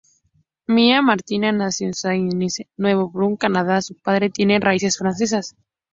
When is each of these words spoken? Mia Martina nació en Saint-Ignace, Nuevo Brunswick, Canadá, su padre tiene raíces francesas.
Mia 0.65 1.03
Martina 1.03 1.51
nació 1.51 1.85
en 1.85 1.93
Saint-Ignace, 1.93 2.67
Nuevo 2.75 3.11
Brunswick, 3.11 3.41
Canadá, 3.41 3.83
su 3.83 3.95
padre 4.01 4.31
tiene 4.31 4.59
raíces 4.59 4.97
francesas. 4.97 5.55